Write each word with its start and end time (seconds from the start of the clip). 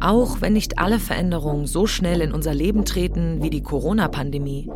Auch 0.00 0.40
wenn 0.40 0.54
nicht 0.54 0.78
alle 0.78 0.98
Veränderungen 0.98 1.66
so 1.66 1.86
schnell 1.86 2.22
in 2.22 2.32
unser 2.32 2.54
Leben 2.54 2.86
treten 2.86 3.42
wie 3.42 3.50
die 3.50 3.62
Corona-Pandemie, 3.62 4.70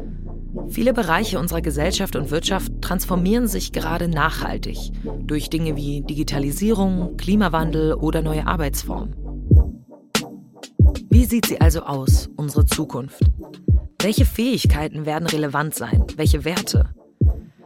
viele 0.68 0.92
Bereiche 0.92 1.38
unserer 1.38 1.62
Gesellschaft 1.62 2.14
und 2.14 2.30
Wirtschaft 2.30 2.70
transformieren 2.82 3.48
sich 3.48 3.72
gerade 3.72 4.08
nachhaltig 4.08 4.78
durch 5.24 5.48
Dinge 5.48 5.76
wie 5.76 6.02
Digitalisierung, 6.02 7.16
Klimawandel 7.16 7.94
oder 7.94 8.20
neue 8.20 8.46
Arbeitsformen. 8.46 9.14
Wie 11.08 11.24
sieht 11.24 11.46
sie 11.46 11.60
also 11.60 11.80
aus, 11.82 12.28
unsere 12.36 12.66
Zukunft? 12.66 13.22
Welche 14.00 14.26
Fähigkeiten 14.26 15.06
werden 15.06 15.28
relevant 15.28 15.74
sein? 15.74 16.04
Welche 16.16 16.44
Werte? 16.44 16.90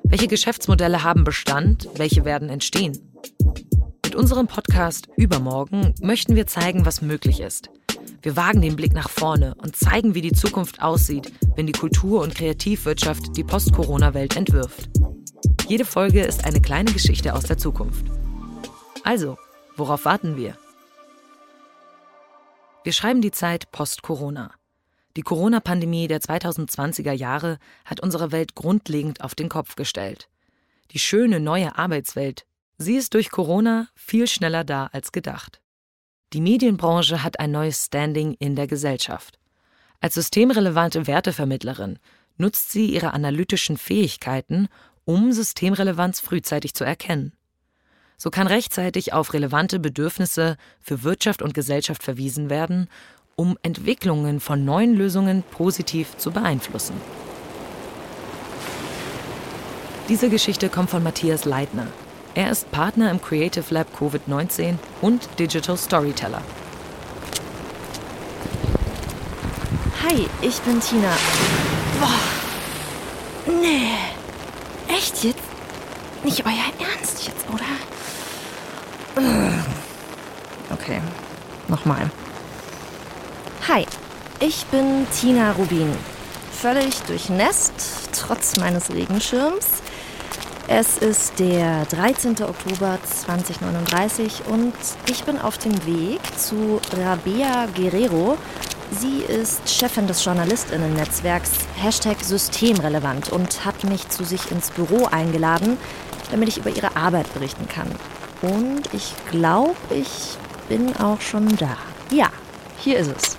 Welche 0.05 0.29
Geschäftsmodelle 0.29 1.03
haben 1.03 1.25
Bestand? 1.25 1.89
Welche 1.97 2.25
werden 2.25 2.49
entstehen? 2.49 3.06
Mit 4.17 4.23
unserem 4.23 4.47
Podcast 4.47 5.11
Übermorgen 5.19 5.95
möchten 6.01 6.37
wir 6.37 6.47
zeigen, 6.47 6.87
was 6.87 7.03
möglich 7.03 7.39
ist. 7.41 7.69
Wir 8.23 8.35
wagen 8.35 8.63
den 8.63 8.75
Blick 8.75 8.95
nach 8.95 9.11
vorne 9.11 9.55
und 9.57 9.77
zeigen, 9.77 10.15
wie 10.15 10.23
die 10.23 10.33
Zukunft 10.33 10.81
aussieht, 10.81 11.31
wenn 11.55 11.67
die 11.67 11.75
Kultur- 11.75 12.23
und 12.23 12.35
Kreativwirtschaft 12.35 13.37
die 13.37 13.45
Post-Corona-Welt 13.45 14.35
entwirft. 14.35 14.89
Jede 15.69 15.85
Folge 15.85 16.23
ist 16.23 16.47
eine 16.47 16.63
kleine 16.63 16.93
Geschichte 16.93 17.35
aus 17.35 17.45
der 17.45 17.59
Zukunft. 17.59 18.07
Also, 19.05 19.37
worauf 19.77 20.07
warten 20.07 20.39
wir? 20.39 20.57
Wir 22.85 22.95
schreiben 22.95 23.21
die 23.21 23.33
Zeit 23.33 23.71
Post-Corona. 23.71 24.51
Die 25.19 25.23
Corona-Pandemie 25.23 26.09
der 26.09 26.23
2020er 26.23 27.13
Jahre 27.13 27.59
hat 27.85 28.01
unsere 28.01 28.33
Welt 28.33 28.55
grundlegend 28.55 29.21
auf 29.21 29.35
den 29.35 29.51
Kopf 29.51 29.77
gestellt. 29.77 30.31
Die 30.93 31.01
schöne 31.01 31.39
neue 31.39 31.77
Arbeitswelt 31.77 32.46
Sie 32.79 32.97
ist 32.97 33.15
durch 33.15 33.31
Corona 33.31 33.89
viel 33.95 34.27
schneller 34.27 34.63
da 34.63 34.89
als 34.93 35.13
gedacht. 35.13 35.61
Die 36.33 36.41
Medienbranche 36.41 37.23
hat 37.23 37.41
ein 37.41 37.51
neues 37.51 37.87
Standing 37.87 38.35
in 38.35 38.55
der 38.57 38.67
Gesellschaft. 38.67 39.39
Als 40.01 40.15
systemrelevante 40.15 41.07
Wertevermittlerin 41.07 41.99
nutzt 42.37 42.71
sie 42.71 42.87
ihre 42.87 43.15
analytischen 43.15 43.79
Fähigkeiten, 43.79 44.69
um 45.05 45.33
Systemrelevanz 45.33 46.21
frühzeitig 46.21 46.75
zu 46.75 46.85
erkennen. 46.85 47.33
So 48.19 48.31
kann 48.31 48.47
rechtzeitig 48.47 49.13
auf 49.13 49.33
relevante 49.33 49.79
Bedürfnisse 49.79 50.57
für 50.81 51.03
Wirtschaft 51.03 51.41
und 51.43 51.55
Gesellschaft 51.55 52.03
verwiesen 52.03 52.51
werden, 52.51 52.89
um 53.37 53.59
Entwicklungen 53.63 54.41
von 54.41 54.65
neuen 54.65 54.95
Lösungen 54.95 55.45
positiv 55.51 56.17
zu 56.17 56.31
beeinflussen. 56.31 56.95
Diese 60.09 60.29
Geschichte 60.29 60.69
kommt 60.69 60.91
von 60.91 61.03
Matthias 61.03 61.45
Leitner, 61.45 61.89
er 62.37 62.51
ist 62.51 62.71
Partner 62.71 63.11
im 63.11 63.21
Creative 63.21 63.65
Lab 63.71 63.87
Covid-19 63.99 64.77
und 65.01 65.27
Digital 65.39 65.77
Storyteller. 65.77 66.43
Hi, 70.05 70.29
ich 70.43 70.61
bin 70.61 70.79
Tina. 70.79 71.13
Boah. 71.99 73.53
Nee. 73.61 73.89
Echt 74.95 75.25
jetzt? 75.25 75.41
Nicht 76.25 76.45
euer 76.45 76.53
Ernst 76.79 77.27
jetzt, 77.27 77.47
oder? 77.49 77.65
Okay. 80.71 81.01
Nochmal. 81.69 82.11
Hi, 83.67 83.87
ich 84.41 84.67
bin 84.67 85.07
Tina 85.11 85.53
Rubin. 85.53 85.91
Völlig 86.53 87.01
durchnässt, 87.03 87.73
trotz 88.13 88.57
meines 88.59 88.91
Regenschirms. 88.91 89.83
Es 90.69 90.99
ist 90.99 91.39
der 91.39 91.85
13. 91.85 92.43
Oktober 92.43 92.99
2039 93.05 94.43
und 94.49 94.73
ich 95.09 95.23
bin 95.23 95.39
auf 95.39 95.59
dem 95.59 95.87
Weg 95.87 96.21
zu 96.37 96.81
Rabea 96.93 97.67
Guerrero. 97.77 98.37
Sie 98.91 99.21
ist 99.21 99.71
Chefin 99.71 100.09
des 100.09 100.25
Journalistinnen-Netzwerks 100.25 101.53
Hashtag 101.77 102.17
Systemrelevant 102.21 103.31
und 103.31 103.65
hat 103.65 103.85
mich 103.85 104.09
zu 104.09 104.25
sich 104.25 104.51
ins 104.51 104.73
Büro 104.73 105.05
eingeladen, 105.05 105.79
damit 106.33 106.49
ich 106.49 106.59
über 106.59 106.71
ihre 106.71 106.97
Arbeit 106.97 107.33
berichten 107.33 107.69
kann. 107.69 107.93
Und 108.43 108.93
ich 108.93 109.15
glaube, 109.31 109.77
ich 109.91 110.37
bin 110.69 110.97
auch 110.97 111.21
schon 111.21 111.47
da. 111.59 111.77
Ja, 112.11 112.31
hier 112.79 112.99
ist 112.99 113.13
es. 113.17 113.37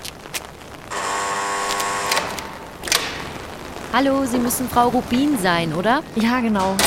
Hallo, 3.92 4.26
Sie 4.26 4.38
müssen 4.38 4.70
Frau 4.70 4.88
Rubin 4.90 5.38
sein, 5.40 5.74
oder? 5.74 6.04
Ja, 6.16 6.40
genau. 6.40 6.78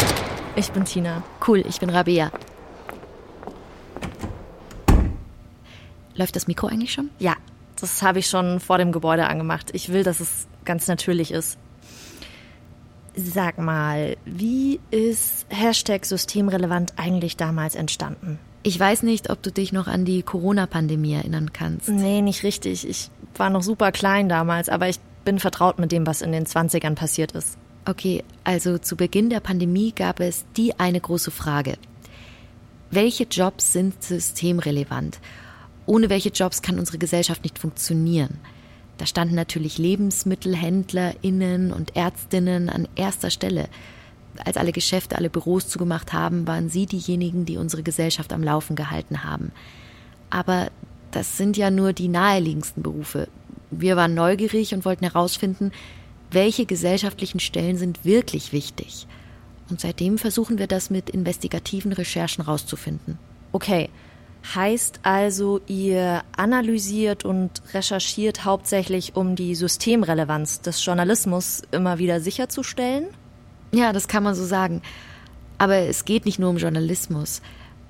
Ich 0.56 0.72
bin 0.72 0.84
Tina. 0.84 1.22
Cool, 1.46 1.64
ich 1.66 1.80
bin 1.80 1.90
Rabea. 1.90 2.30
Läuft 6.14 6.36
das 6.36 6.46
Mikro 6.46 6.66
eigentlich 6.66 6.92
schon? 6.92 7.10
Ja, 7.18 7.34
das 7.80 8.02
habe 8.02 8.18
ich 8.18 8.26
schon 8.26 8.60
vor 8.60 8.78
dem 8.78 8.92
Gebäude 8.92 9.26
angemacht. 9.26 9.70
Ich 9.72 9.90
will, 9.90 10.02
dass 10.02 10.20
es 10.20 10.46
ganz 10.64 10.86
natürlich 10.88 11.30
ist. 11.30 11.56
Sag 13.14 13.58
mal, 13.58 14.16
wie 14.24 14.80
ist 14.90 15.46
Hashtag 15.48 16.04
systemrelevant 16.04 16.94
eigentlich 16.96 17.36
damals 17.36 17.74
entstanden? 17.74 18.38
Ich 18.62 18.78
weiß 18.78 19.02
nicht, 19.04 19.30
ob 19.30 19.42
du 19.42 19.50
dich 19.50 19.72
noch 19.72 19.86
an 19.86 20.04
die 20.04 20.22
Corona-Pandemie 20.22 21.14
erinnern 21.14 21.52
kannst. 21.52 21.88
Nee, 21.88 22.20
nicht 22.20 22.42
richtig. 22.42 22.86
Ich 22.86 23.10
war 23.36 23.48
noch 23.48 23.62
super 23.62 23.90
klein 23.90 24.28
damals, 24.28 24.68
aber 24.68 24.88
ich 24.88 25.00
bin 25.24 25.38
vertraut 25.38 25.78
mit 25.78 25.92
dem, 25.92 26.06
was 26.06 26.20
in 26.20 26.32
den 26.32 26.44
20ern 26.44 26.94
passiert 26.94 27.32
ist. 27.32 27.56
Okay, 27.86 28.24
also 28.44 28.78
zu 28.78 28.94
Beginn 28.96 29.30
der 29.30 29.40
Pandemie 29.40 29.92
gab 29.92 30.20
es 30.20 30.44
die 30.56 30.78
eine 30.78 31.00
große 31.00 31.30
Frage. 31.30 31.78
Welche 32.90 33.24
Jobs 33.24 33.72
sind 33.72 34.02
systemrelevant? 34.02 35.18
Ohne 35.86 36.10
welche 36.10 36.28
Jobs 36.28 36.60
kann 36.60 36.78
unsere 36.78 36.98
Gesellschaft 36.98 37.42
nicht 37.42 37.58
funktionieren? 37.58 38.38
Da 38.98 39.06
standen 39.06 39.34
natürlich 39.34 39.78
LebensmittelhändlerInnen 39.78 41.72
und 41.72 41.96
Ärztinnen 41.96 42.68
an 42.68 42.86
erster 42.96 43.30
Stelle. 43.30 43.68
Als 44.44 44.58
alle 44.58 44.72
Geschäfte, 44.72 45.16
alle 45.16 45.30
Büros 45.30 45.68
zugemacht 45.68 46.12
haben, 46.12 46.46
waren 46.46 46.68
sie 46.68 46.84
diejenigen, 46.84 47.46
die 47.46 47.56
unsere 47.56 47.82
Gesellschaft 47.82 48.32
am 48.32 48.42
Laufen 48.42 48.76
gehalten 48.76 49.24
haben. 49.24 49.52
Aber 50.28 50.70
das 51.12 51.38
sind 51.38 51.56
ja 51.56 51.70
nur 51.70 51.94
die 51.94 52.08
naheliegendsten 52.08 52.82
Berufe. 52.82 53.28
Wir 53.70 53.96
waren 53.96 54.14
neugierig 54.14 54.74
und 54.74 54.84
wollten 54.84 55.04
herausfinden, 55.04 55.72
welche 56.30 56.66
gesellschaftlichen 56.66 57.40
Stellen 57.40 57.76
sind 57.76 58.04
wirklich 58.04 58.52
wichtig. 58.52 59.06
Und 59.68 59.80
seitdem 59.80 60.18
versuchen 60.18 60.58
wir 60.58 60.66
das 60.66 60.90
mit 60.90 61.10
investigativen 61.10 61.92
Recherchen 61.92 62.42
rauszufinden. 62.42 63.18
Okay, 63.52 63.88
heißt 64.54 65.00
also, 65.02 65.60
ihr 65.66 66.22
analysiert 66.36 67.24
und 67.24 67.62
recherchiert 67.72 68.44
hauptsächlich, 68.44 69.16
um 69.16 69.36
die 69.36 69.54
Systemrelevanz 69.54 70.60
des 70.60 70.84
Journalismus 70.84 71.62
immer 71.70 71.98
wieder 71.98 72.20
sicherzustellen? 72.20 73.06
Ja, 73.72 73.92
das 73.92 74.08
kann 74.08 74.22
man 74.22 74.34
so 74.34 74.44
sagen. 74.44 74.82
Aber 75.58 75.76
es 75.76 76.04
geht 76.04 76.24
nicht 76.24 76.38
nur 76.38 76.50
um 76.50 76.56
Journalismus. 76.56 77.42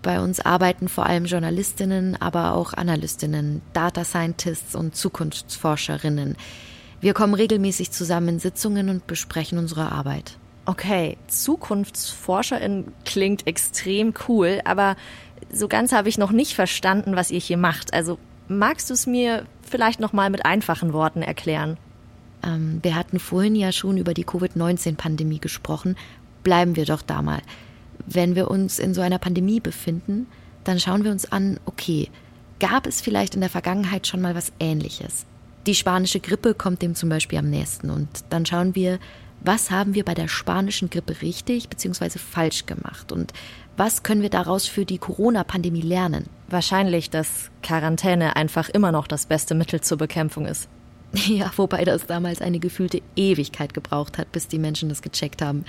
Bei 0.03 0.21
uns 0.21 0.41
arbeiten 0.41 0.89
vor 0.89 1.07
allem 1.07 1.27
Journalistinnen, 1.27 2.21
aber 2.21 2.55
auch 2.55 2.73
Analystinnen, 2.73 3.63
Data 3.73 4.05
Scientists 4.05 4.75
und 4.75 4.97
Zukunftsforscherinnen. 4.97 6.37
Wir 7.01 7.15
kommen 7.15 7.35
regelmäßig 7.35 7.91
zusammen 7.93 8.29
in 8.29 8.39
Sitzungen 8.39 8.91
und 8.91 9.07
besprechen 9.07 9.59
unsere 9.59 9.91
Arbeit. 9.91 10.37
Okay, 10.67 11.17
Zukunftsforscherin 11.29 12.93
klingt 13.05 13.47
extrem 13.47 14.13
cool, 14.29 14.61
aber 14.65 14.97
so 15.51 15.67
ganz 15.67 15.93
habe 15.93 16.09
ich 16.09 16.19
noch 16.19 16.31
nicht 16.31 16.55
verstanden, 16.55 17.17
was 17.17 17.31
ihr 17.31 17.41
hier 17.41 17.57
macht. 17.57 17.95
Also 17.95 18.19
magst 18.49 18.91
du 18.91 18.95
es 18.95 19.07
mir 19.07 19.47
vielleicht 19.63 20.01
noch 20.01 20.13
mal 20.13 20.29
mit 20.29 20.45
einfachen 20.45 20.93
Worten 20.93 21.23
erklären? 21.23 21.79
Ähm, 22.45 22.81
wir 22.83 22.95
hatten 22.95 23.19
vorhin 23.19 23.57
ja 23.57 23.73
schon 23.73 23.97
über 23.97 24.13
die 24.13 24.25
Covid-19-Pandemie 24.25 25.41
gesprochen. 25.41 25.97
Bleiben 26.43 26.77
wir 26.77 26.85
doch 26.85 27.03
da 27.03 27.23
mal. 27.23 27.41
Wenn 28.07 28.35
wir 28.35 28.51
uns 28.51 28.79
in 28.79 28.93
so 28.95 29.01
einer 29.01 29.19
Pandemie 29.19 29.61
befinden, 29.61 30.27
dann 30.65 30.79
schauen 30.79 31.05
wir 31.05 31.11
uns 31.11 31.31
an, 31.33 31.59
okay, 31.65 32.11
gab 32.59 32.87
es 32.87 33.01
vielleicht 33.01 33.35
in 33.35 33.41
der 33.41 33.51
Vergangenheit 33.51 34.07
schon 34.07 34.21
mal 34.21 34.35
was 34.35 34.53
Ähnliches? 34.61 35.27
Die 35.67 35.75
spanische 35.75 36.21
Grippe 36.21 36.55
kommt 36.55 36.83
dem 36.83 36.95
zum 36.95 37.09
Beispiel 37.09 37.39
am 37.39 37.51
nächsten. 37.51 37.91
Und 37.91 38.09
dann 38.31 38.47
schauen 38.47 38.75
wir, 38.75 38.99
was 39.43 39.71
haben 39.71 39.95
wir 39.95 40.05
bei 40.05 40.15
der 40.15 40.29
spanischen 40.29 40.91
Grippe 40.91 41.23
richtig 41.23 41.69
bzw. 41.69 42.19
falsch 42.19 42.67
gemacht 42.67 43.11
und 43.11 43.33
was 43.77 44.03
können 44.03 44.21
wir 44.21 44.29
daraus 44.29 44.67
für 44.67 44.85
die 44.85 44.99
Corona-Pandemie 44.99 45.81
lernen? 45.81 46.27
Wahrscheinlich, 46.51 47.09
dass 47.09 47.51
Quarantäne 47.63 48.37
einfach 48.37 48.69
immer 48.69 48.93
noch 48.93 49.07
das 49.07 49.25
beste 49.25 49.55
Mittel 49.55 49.81
zur 49.81 49.99
Bekämpfung 49.99 50.47
ist. 50.47 50.69
Ja, 51.27 51.51
wobei 51.57 51.85
das 51.85 52.07
damals 52.07 52.41
eine 52.41 52.61
gefühlte 52.61 53.03
Ewigkeit 53.17 53.75
gebraucht 53.75 54.17
hat, 54.19 54.31
bis 54.31 54.47
die 54.47 54.59
Menschen 54.61 54.91
das 54.91 55.03
gecheckt 55.03 55.43
haben. 55.43 55.65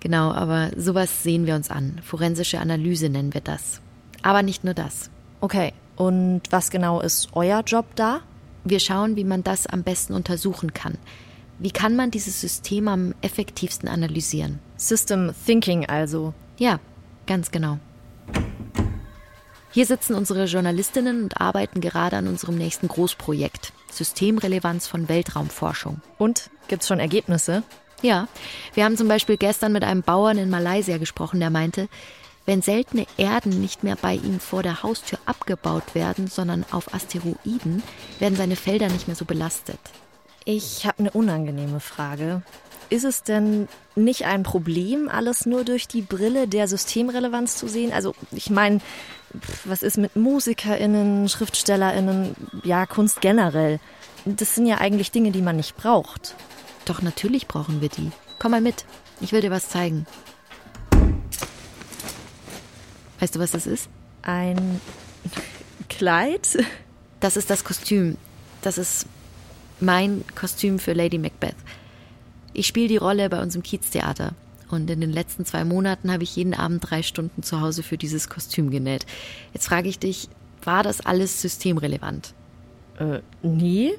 Genau, 0.00 0.32
aber 0.32 0.72
sowas 0.76 1.22
sehen 1.22 1.46
wir 1.46 1.54
uns 1.54 1.70
an. 1.70 2.00
Forensische 2.02 2.58
Analyse 2.58 3.08
nennen 3.08 3.32
wir 3.32 3.40
das. 3.40 3.80
Aber 4.22 4.42
nicht 4.42 4.64
nur 4.64 4.74
das. 4.74 5.08
Okay, 5.40 5.72
und 5.96 6.42
was 6.50 6.70
genau 6.70 7.00
ist 7.00 7.28
euer 7.32 7.62
Job 7.62 7.86
da? 7.94 8.20
Wir 8.64 8.80
schauen, 8.80 9.16
wie 9.16 9.24
man 9.24 9.42
das 9.42 9.66
am 9.66 9.82
besten 9.82 10.14
untersuchen 10.14 10.72
kann. 10.72 10.98
Wie 11.58 11.70
kann 11.70 11.96
man 11.96 12.10
dieses 12.10 12.40
System 12.40 12.88
am 12.88 13.14
effektivsten 13.20 13.88
analysieren? 13.88 14.58
System 14.76 15.32
Thinking 15.46 15.86
also. 15.86 16.34
Ja, 16.58 16.80
ganz 17.26 17.50
genau. 17.50 17.78
Hier 19.72 19.86
sitzen 19.86 20.14
unsere 20.14 20.44
Journalistinnen 20.44 21.22
und 21.22 21.40
arbeiten 21.40 21.80
gerade 21.80 22.16
an 22.16 22.28
unserem 22.28 22.56
nächsten 22.56 22.88
Großprojekt, 22.88 23.72
Systemrelevanz 23.90 24.86
von 24.86 25.08
Weltraumforschung. 25.08 26.02
Und 26.18 26.50
gibt's 26.68 26.88
schon 26.88 27.00
Ergebnisse? 27.00 27.62
Ja, 28.02 28.28
wir 28.74 28.84
haben 28.84 28.96
zum 28.96 29.08
Beispiel 29.08 29.36
gestern 29.36 29.72
mit 29.72 29.84
einem 29.84 30.02
Bauern 30.02 30.36
in 30.36 30.50
Malaysia 30.50 30.98
gesprochen, 30.98 31.40
der 31.40 31.50
meinte, 31.50 31.88
wenn 32.46 32.62
seltene 32.62 33.06
Erden 33.16 33.60
nicht 33.60 33.84
mehr 33.84 33.96
bei 33.96 34.14
ihm 34.14 34.40
vor 34.40 34.62
der 34.62 34.82
Haustür 34.82 35.18
abgebaut 35.26 35.94
werden, 35.94 36.26
sondern 36.26 36.64
auf 36.70 36.94
Asteroiden, 36.94 37.82
werden 38.18 38.36
seine 38.36 38.56
Felder 38.56 38.88
nicht 38.88 39.06
mehr 39.06 39.16
so 39.16 39.24
belastet. 39.24 39.78
Ich 40.44 40.86
habe 40.86 41.00
eine 41.00 41.10
unangenehme 41.12 41.80
Frage. 41.80 42.42
Ist 42.90 43.04
es 43.04 43.22
denn 43.22 43.68
nicht 43.94 44.26
ein 44.26 44.42
Problem, 44.42 45.08
alles 45.08 45.46
nur 45.46 45.64
durch 45.64 45.88
die 45.88 46.02
Brille 46.02 46.48
der 46.48 46.68
Systemrelevanz 46.68 47.56
zu 47.56 47.68
sehen? 47.68 47.92
Also 47.92 48.14
ich 48.32 48.50
meine, 48.50 48.80
was 49.64 49.82
ist 49.82 49.96
mit 49.96 50.16
Musikerinnen, 50.16 51.28
Schriftstellerinnen, 51.28 52.34
ja, 52.64 52.84
Kunst 52.86 53.20
generell? 53.20 53.80
Das 54.24 54.54
sind 54.54 54.66
ja 54.66 54.78
eigentlich 54.78 55.10
Dinge, 55.10 55.30
die 55.30 55.42
man 55.42 55.56
nicht 55.56 55.76
braucht. 55.76 56.34
Doch 56.84 57.02
natürlich 57.02 57.48
brauchen 57.48 57.80
wir 57.80 57.88
die. 57.88 58.10
Komm 58.38 58.50
mal 58.50 58.60
mit. 58.60 58.84
Ich 59.20 59.32
will 59.32 59.40
dir 59.40 59.50
was 59.50 59.68
zeigen. 59.68 60.06
Weißt 63.22 63.36
du, 63.36 63.38
was 63.38 63.52
das 63.52 63.68
ist? 63.68 63.88
Ein 64.22 64.80
Kleid? 65.88 66.58
Das 67.20 67.36
ist 67.36 67.50
das 67.50 67.62
Kostüm. 67.62 68.16
Das 68.62 68.78
ist 68.78 69.06
mein 69.78 70.24
Kostüm 70.34 70.80
für 70.80 70.92
Lady 70.92 71.18
Macbeth. 71.18 71.54
Ich 72.52 72.66
spiele 72.66 72.88
die 72.88 72.96
Rolle 72.96 73.30
bei 73.30 73.40
uns 73.40 73.54
im 73.54 73.62
Kieztheater. 73.62 74.32
Und 74.72 74.90
in 74.90 75.00
den 75.00 75.12
letzten 75.12 75.44
zwei 75.44 75.64
Monaten 75.64 76.10
habe 76.10 76.24
ich 76.24 76.34
jeden 76.34 76.52
Abend 76.52 76.90
drei 76.90 77.04
Stunden 77.04 77.44
zu 77.44 77.60
Hause 77.60 77.84
für 77.84 77.96
dieses 77.96 78.28
Kostüm 78.28 78.72
genäht. 78.72 79.06
Jetzt 79.54 79.68
frage 79.68 79.88
ich 79.88 80.00
dich, 80.00 80.28
war 80.64 80.82
das 80.82 81.06
alles 81.06 81.40
systemrelevant? 81.40 82.34
Äh, 82.98 83.20
nie? 83.46 83.92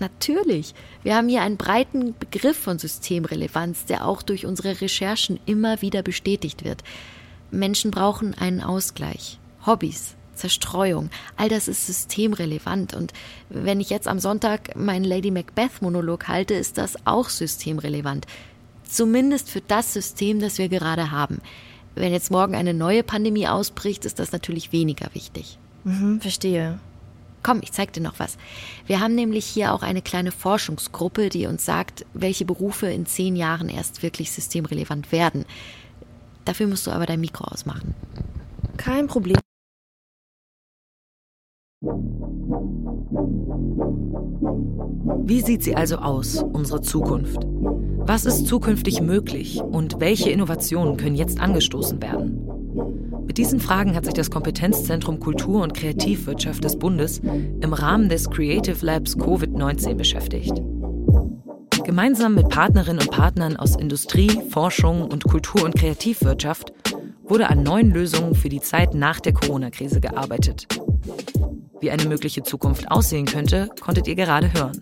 Natürlich. 0.00 0.74
Wir 1.02 1.16
haben 1.16 1.30
hier 1.30 1.40
einen 1.40 1.56
breiten 1.56 2.14
Begriff 2.18 2.58
von 2.58 2.78
Systemrelevanz, 2.78 3.86
der 3.86 4.06
auch 4.06 4.20
durch 4.20 4.44
unsere 4.44 4.82
Recherchen 4.82 5.40
immer 5.46 5.80
wieder 5.80 6.02
bestätigt 6.02 6.62
wird. 6.62 6.84
Menschen 7.50 7.90
brauchen 7.90 8.34
einen 8.34 8.60
Ausgleich. 8.60 9.38
Hobbys, 9.66 10.14
Zerstreuung, 10.34 11.10
all 11.36 11.48
das 11.48 11.68
ist 11.68 11.86
systemrelevant. 11.86 12.94
Und 12.94 13.12
wenn 13.48 13.80
ich 13.80 13.90
jetzt 13.90 14.08
am 14.08 14.18
Sonntag 14.18 14.74
meinen 14.76 15.04
Lady 15.04 15.30
Macbeth-Monolog 15.30 16.28
halte, 16.28 16.54
ist 16.54 16.78
das 16.78 17.06
auch 17.06 17.28
systemrelevant. 17.28 18.26
Zumindest 18.84 19.50
für 19.50 19.60
das 19.60 19.92
System, 19.92 20.40
das 20.40 20.58
wir 20.58 20.68
gerade 20.68 21.10
haben. 21.10 21.40
Wenn 21.94 22.12
jetzt 22.12 22.30
morgen 22.30 22.54
eine 22.54 22.74
neue 22.74 23.02
Pandemie 23.02 23.48
ausbricht, 23.48 24.04
ist 24.04 24.18
das 24.18 24.32
natürlich 24.32 24.72
weniger 24.72 25.08
wichtig. 25.12 25.58
Mhm, 25.84 26.20
verstehe. 26.20 26.78
Komm, 27.42 27.60
ich 27.62 27.72
zeig 27.72 27.92
dir 27.92 28.02
noch 28.02 28.18
was. 28.18 28.36
Wir 28.86 29.00
haben 29.00 29.14
nämlich 29.14 29.46
hier 29.46 29.72
auch 29.72 29.82
eine 29.82 30.02
kleine 30.02 30.30
Forschungsgruppe, 30.30 31.30
die 31.30 31.46
uns 31.46 31.64
sagt, 31.64 32.04
welche 32.12 32.44
Berufe 32.44 32.86
in 32.86 33.06
zehn 33.06 33.34
Jahren 33.34 33.68
erst 33.68 34.02
wirklich 34.02 34.30
systemrelevant 34.30 35.10
werden. 35.10 35.46
Dafür 36.44 36.66
musst 36.66 36.86
du 36.86 36.90
aber 36.90 37.06
dein 37.06 37.20
Mikro 37.20 37.44
ausmachen. 37.44 37.94
Kein 38.76 39.06
Problem. 39.06 39.36
Wie 45.22 45.40
sieht 45.42 45.62
sie 45.62 45.76
also 45.76 45.96
aus, 45.96 46.42
unsere 46.42 46.80
Zukunft? 46.80 47.38
Was 47.44 48.24
ist 48.24 48.46
zukünftig 48.46 49.00
möglich 49.00 49.60
und 49.60 50.00
welche 50.00 50.30
Innovationen 50.30 50.96
können 50.96 51.14
jetzt 51.14 51.38
angestoßen 51.40 52.02
werden? 52.02 52.46
Mit 53.26 53.38
diesen 53.38 53.60
Fragen 53.60 53.94
hat 53.94 54.06
sich 54.06 54.14
das 54.14 54.30
Kompetenzzentrum 54.30 55.20
Kultur- 55.20 55.62
und 55.62 55.74
Kreativwirtschaft 55.74 56.64
des 56.64 56.76
Bundes 56.76 57.20
im 57.20 57.72
Rahmen 57.72 58.08
des 58.08 58.28
Creative 58.28 58.84
Labs 58.84 59.16
Covid-19 59.16 59.94
beschäftigt. 59.94 60.60
Gemeinsam 61.90 62.36
mit 62.36 62.48
Partnerinnen 62.48 63.00
und 63.00 63.10
Partnern 63.10 63.56
aus 63.56 63.74
Industrie, 63.74 64.30
Forschung 64.50 65.02
und 65.10 65.24
Kultur- 65.24 65.64
und 65.64 65.74
Kreativwirtschaft 65.74 66.72
wurde 67.24 67.50
an 67.50 67.64
neuen 67.64 67.90
Lösungen 67.90 68.36
für 68.36 68.48
die 68.48 68.60
Zeit 68.60 68.94
nach 68.94 69.18
der 69.18 69.32
Corona-Krise 69.32 70.00
gearbeitet. 70.00 70.68
Wie 71.80 71.90
eine 71.90 72.04
mögliche 72.04 72.44
Zukunft 72.44 72.88
aussehen 72.92 73.26
könnte, 73.26 73.70
konntet 73.80 74.06
ihr 74.06 74.14
gerade 74.14 74.52
hören. 74.52 74.80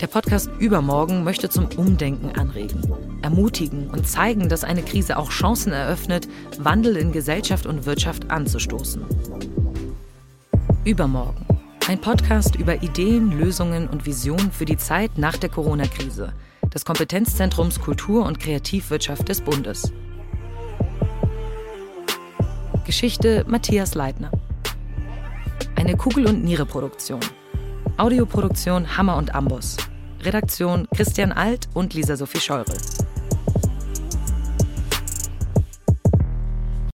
Der 0.00 0.06
Podcast 0.06 0.48
Übermorgen 0.58 1.22
möchte 1.22 1.50
zum 1.50 1.66
Umdenken 1.76 2.30
anregen, 2.30 2.80
ermutigen 3.20 3.90
und 3.90 4.08
zeigen, 4.08 4.48
dass 4.48 4.64
eine 4.64 4.80
Krise 4.80 5.18
auch 5.18 5.28
Chancen 5.28 5.74
eröffnet, 5.74 6.28
Wandel 6.58 6.96
in 6.96 7.12
Gesellschaft 7.12 7.66
und 7.66 7.84
Wirtschaft 7.84 8.30
anzustoßen. 8.30 9.04
Übermorgen. 10.86 11.47
Ein 11.88 12.02
Podcast 12.02 12.54
über 12.54 12.82
Ideen, 12.82 13.32
Lösungen 13.32 13.88
und 13.88 14.04
Visionen 14.04 14.52
für 14.52 14.66
die 14.66 14.76
Zeit 14.76 15.16
nach 15.16 15.38
der 15.38 15.48
Corona-Krise 15.48 16.34
des 16.74 16.84
Kompetenzzentrums 16.84 17.80
Kultur- 17.80 18.26
und 18.26 18.38
Kreativwirtschaft 18.38 19.26
des 19.26 19.40
Bundes. 19.40 19.90
Geschichte 22.84 23.46
Matthias 23.48 23.94
Leitner. 23.94 24.30
Eine 25.76 25.96
Kugel- 25.96 26.26
und 26.26 26.44
Niere-Produktion. 26.44 27.20
Audioproduktion 27.96 28.98
Hammer 28.98 29.16
und 29.16 29.34
Amboss. 29.34 29.78
Redaktion 30.20 30.86
Christian 30.94 31.32
Alt 31.32 31.70
und 31.72 31.94
Lisa 31.94 32.16
Sophie 32.16 32.40
Scheurel. 32.40 32.76